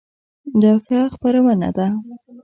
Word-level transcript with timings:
دا 0.61 0.71
ښه 0.83 0.99
خپرونه 1.13 1.69
ده؟ 1.77 1.87